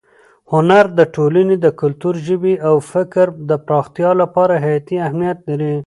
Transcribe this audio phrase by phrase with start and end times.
[0.51, 5.73] هنر د ټولنې د کلتور، ژبې او فکر د پراختیا لپاره حیاتي اهمیت لري.